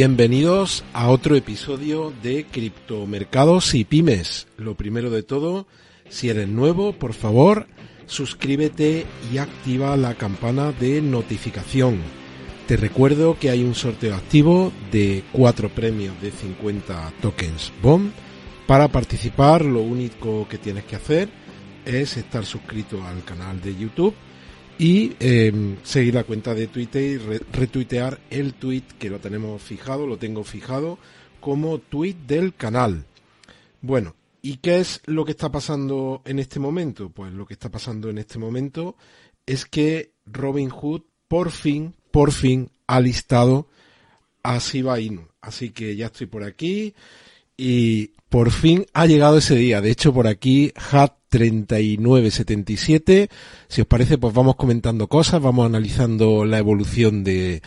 [0.00, 4.46] Bienvenidos a otro episodio de Criptomercados y Pymes.
[4.56, 5.66] Lo primero de todo,
[6.08, 7.66] si eres nuevo, por favor,
[8.06, 11.98] suscríbete y activa la campana de notificación.
[12.68, 18.12] Te recuerdo que hay un sorteo activo de cuatro premios de 50 tokens BOM.
[18.68, 21.28] Para participar, lo único que tienes que hacer
[21.84, 24.14] es estar suscrito al canal de YouTube
[24.78, 27.18] y eh, seguir la cuenta de Twitter y
[27.52, 30.98] retuitear el tweet que lo tenemos fijado, lo tengo fijado
[31.40, 33.04] como tweet del canal.
[33.82, 37.10] Bueno, ¿y qué es lo que está pasando en este momento?
[37.10, 38.96] Pues lo que está pasando en este momento
[39.46, 43.68] es que Robin Hood por fin, por fin ha listado
[44.44, 45.26] a Shiba Inu.
[45.40, 46.94] Así que ya estoy por aquí
[47.58, 49.82] y por fin ha llegado ese día.
[49.82, 53.28] De hecho, por aquí, Hat 3977.
[53.68, 57.60] Si os parece, pues vamos comentando cosas, vamos analizando la evolución de,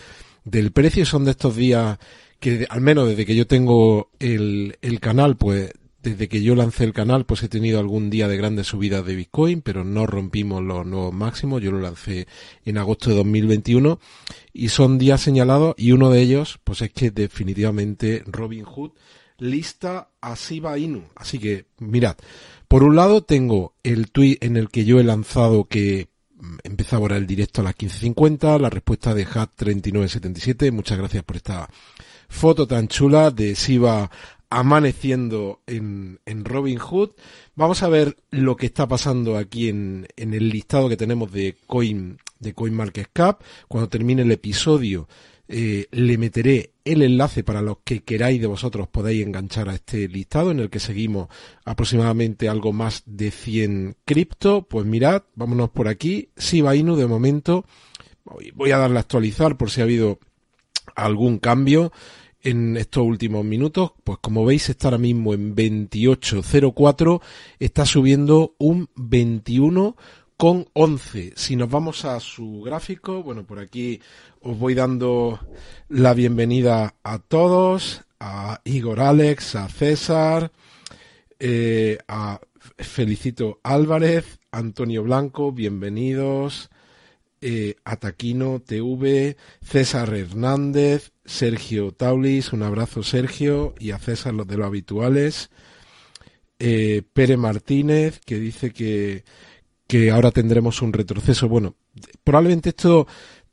[0.44, 1.06] del precio.
[1.06, 2.00] Son de estos días
[2.40, 6.84] que, al menos desde que yo tengo el, el canal, pues desde que yo lancé
[6.84, 10.64] el canal, pues he tenido algún día de grandes subidas de Bitcoin, pero no rompimos
[10.64, 11.62] los nuevos máximos.
[11.62, 12.28] Yo lo lancé
[12.66, 14.00] en agosto de 2021
[14.54, 18.92] y son días señalados y uno de ellos, pues es que definitivamente Robin Hood
[19.42, 21.04] lista a Shiba Inu.
[21.16, 22.16] Así que, mirad,
[22.68, 27.02] por un lado tengo el tweet en el que yo he lanzado que mm, empezaba
[27.02, 31.68] ahora el directo a las 15.50, la respuesta de Hat3977, muchas gracias por esta
[32.30, 34.10] foto tan chula de Shiba
[34.50, 37.12] amaneciendo en, en Robin Hood.
[37.56, 41.58] Vamos a ver lo que está pasando aquí en, en el listado que tenemos de
[41.66, 43.42] Coin, de CoinMarketCap.
[43.68, 45.08] Cuando termine el episodio,
[45.54, 50.08] eh, le meteré el enlace para los que queráis de vosotros podéis enganchar a este
[50.08, 51.28] listado en el que seguimos
[51.66, 54.64] aproximadamente algo más de 100 cripto.
[54.64, 56.30] Pues mirad, vámonos por aquí.
[56.38, 57.66] Shiba Inu de momento
[58.56, 60.20] voy a darle a actualizar por si ha habido
[60.96, 61.92] algún cambio
[62.44, 67.22] en estos últimos minutos, pues como veis está ahora mismo en 28.04,
[67.60, 69.96] está subiendo un 21
[70.42, 71.34] con 11.
[71.36, 74.02] Si nos vamos a su gráfico, bueno, por aquí
[74.40, 75.40] os voy dando
[75.88, 80.52] la bienvenida a todos, a Igor Alex, a César,
[81.38, 82.42] eh, a
[82.80, 86.72] Felicito Álvarez, Antonio Blanco, bienvenidos,
[87.40, 94.58] eh, Ataquino TV, César Hernández, Sergio Taulis, un abrazo Sergio, y a César los de
[94.58, 95.52] los habituales,
[96.58, 99.24] eh, Pere Martínez, que dice que
[99.92, 101.50] que ahora tendremos un retroceso.
[101.50, 101.76] Bueno,
[102.24, 103.08] probablemente esto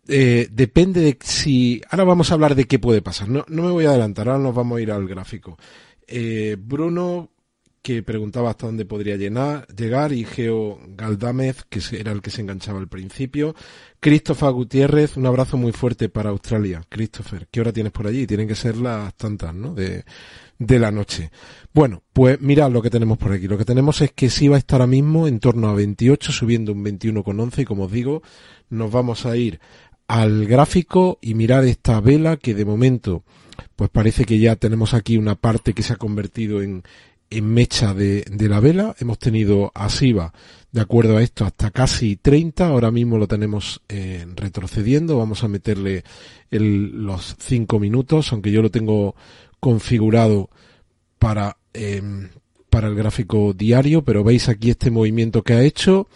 [0.06, 1.82] eh, depende de si...
[1.90, 3.28] Ahora vamos a hablar de qué puede pasar.
[3.28, 5.58] No, no me voy a adelantar, ahora nos vamos a ir al gráfico.
[6.06, 7.30] Eh, Bruno,
[7.82, 12.42] que preguntaba hasta dónde podría llenar, llegar, y Geo Galdamez, que era el que se
[12.42, 13.54] enganchaba al principio.
[14.00, 16.82] Christopher Gutiérrez, un abrazo muy fuerte para Australia.
[16.88, 18.26] Christopher, ¿qué hora tienes por allí?
[18.26, 19.74] Tienen que ser las tantas, ¿no?
[19.74, 20.04] De,
[20.58, 21.30] de la noche.
[21.72, 23.46] Bueno, pues mirad lo que tenemos por aquí.
[23.46, 26.32] Lo que tenemos es que sí va a estar ahora mismo en torno a 28,
[26.32, 28.22] subiendo un 21,11 y como os digo,
[28.68, 29.60] nos vamos a ir
[30.08, 33.24] al gráfico y mirar esta vela que de momento
[33.76, 36.82] pues parece que ya tenemos aquí una parte que se ha convertido en,
[37.30, 38.94] en mecha de, de la vela.
[38.98, 40.32] Hemos tenido a Siva,
[40.72, 42.66] de acuerdo a esto, hasta casi 30.
[42.66, 45.18] Ahora mismo lo tenemos eh, retrocediendo.
[45.18, 46.04] Vamos a meterle
[46.50, 49.14] el, los 5 minutos, aunque yo lo tengo
[49.60, 50.50] configurado
[51.18, 52.28] para, em,
[52.70, 56.08] para el gráfico diario, pero veis aquí este movimiento que ha hecho.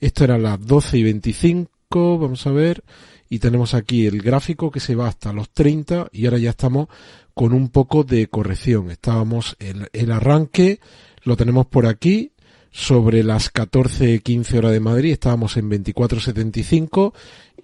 [0.00, 2.84] Esto era las 12 y 25, vamos a ver,
[3.28, 6.88] y tenemos aquí el gráfico que se va hasta los 30 y ahora ya estamos
[7.34, 8.90] con un poco de corrección.
[8.90, 10.78] Estábamos en el arranque,
[11.24, 12.32] lo tenemos por aquí,
[12.70, 17.12] sobre las 14-15 horas de Madrid, estábamos en 24.75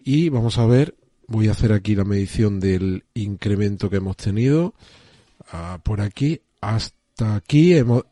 [0.04, 0.96] y vamos a ver,
[1.28, 4.74] voy a hacer aquí la medición del incremento que hemos tenido
[5.84, 8.04] por aquí hasta aquí hemos,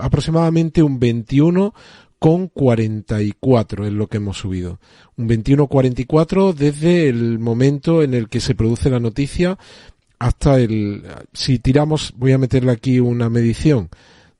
[0.00, 1.74] aproximadamente un 21
[2.18, 4.80] con 44 es lo que hemos subido.
[5.16, 9.58] Un 21.44 desde el momento en el que se produce la noticia
[10.18, 13.88] hasta el, si tiramos, voy a meterle aquí una medición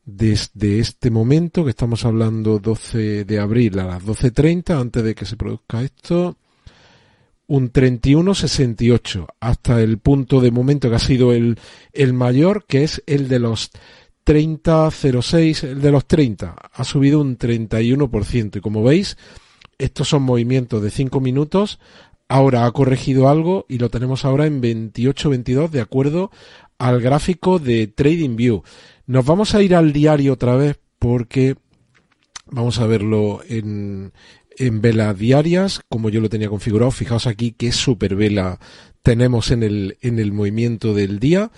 [0.05, 5.27] desde este momento que estamos hablando 12 de abril a las 12.30 antes de que
[5.27, 6.37] se produzca esto
[7.47, 11.59] un 31,68 hasta el punto de momento que ha sido el,
[11.93, 13.71] el mayor, que es el de los
[14.29, 18.57] 30,06, el de los 30, ha subido un 31%.
[18.59, 19.17] Y como veis,
[19.79, 21.79] estos son movimientos de 5 minutos.
[22.29, 26.31] Ahora ha corregido algo y lo tenemos ahora en 28.22 de acuerdo
[26.77, 28.63] al gráfico de TradingView.
[29.07, 31.57] Nos vamos a ir al diario otra vez porque
[32.51, 34.13] vamos a verlo en,
[34.59, 36.91] en velas diarias, como yo lo tenía configurado.
[36.91, 38.61] Fijaos aquí qué super vela
[39.01, 41.51] tenemos en el, en el movimiento del día.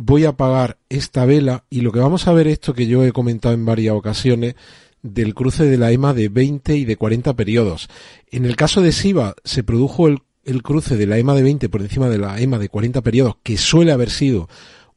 [0.00, 3.10] Voy a apagar esta vela y lo que vamos a ver esto que yo he
[3.10, 4.54] comentado en varias ocasiones
[5.02, 7.88] del cruce de la EMA de 20 y de 40 periodos.
[8.30, 11.68] En el caso de SIVA se produjo el, el cruce de la EMA de 20
[11.68, 14.48] por encima de la EMA de 40 periodos, que suele haber sido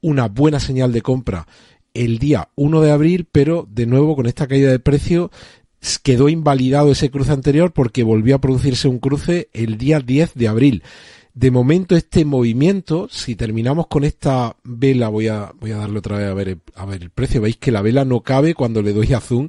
[0.02, 1.48] una buena señal de compra
[1.96, 5.32] el día 1 de abril, pero de nuevo con esta caída de precio
[6.04, 10.48] quedó invalidado ese cruce anterior porque volvió a producirse un cruce el día 10 de
[10.48, 10.84] abril.
[11.34, 16.18] De momento este movimiento, si terminamos con esta vela, voy a, voy a darle otra
[16.18, 18.92] vez a ver, a ver el precio, veis que la vela no cabe cuando le
[18.92, 19.48] doy a zoom.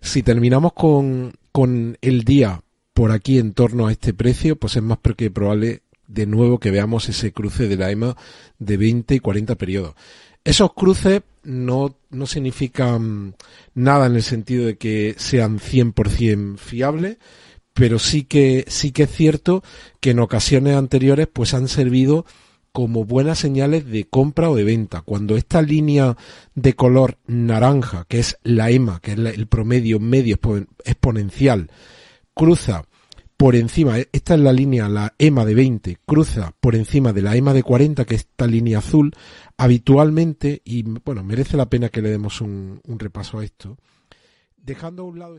[0.00, 2.62] Si terminamos con, con el día
[2.92, 6.72] por aquí en torno a este precio, pues es más que probable de nuevo que
[6.72, 8.16] veamos ese cruce de la EMA
[8.58, 9.94] de 20 y 40 periodos.
[10.42, 13.36] Esos cruces no, no significan
[13.74, 17.18] nada en el sentido de que sean 100% fiables,
[17.74, 19.62] pero sí que, sí que es cierto
[20.00, 22.26] que en ocasiones anteriores pues han servido
[22.72, 25.02] como buenas señales de compra o de venta.
[25.02, 26.16] Cuando esta línea
[26.54, 30.38] de color naranja, que es la EMA, que es el promedio medio
[30.84, 31.70] exponencial,
[32.34, 32.84] cruza
[33.36, 37.22] por encima, e, esta es la línea, la EMA de 20, cruza por encima de
[37.22, 39.12] la EMA de 40, que es esta línea azul,
[39.56, 43.78] habitualmente, y bueno, merece la pena que le demos un, un repaso a esto,
[44.56, 45.38] dejando a un lado...